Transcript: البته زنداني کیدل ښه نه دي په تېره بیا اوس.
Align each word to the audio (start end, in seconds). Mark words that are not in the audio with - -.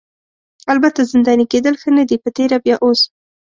البته 0.73 1.01
زنداني 1.11 1.45
کیدل 1.51 1.75
ښه 1.81 1.89
نه 1.97 2.03
دي 2.09 2.17
په 2.23 2.29
تېره 2.37 2.57
بیا 2.65 2.75
اوس. 2.85 3.01